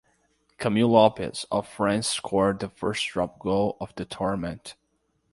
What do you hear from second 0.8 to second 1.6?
Lopez